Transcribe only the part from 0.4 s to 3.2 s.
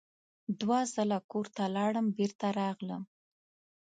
دوه ځله کور ته لاړم بېرته راغلم.